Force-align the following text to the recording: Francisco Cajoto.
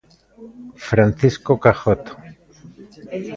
Francisco 0.85 1.51
Cajoto. 1.63 2.11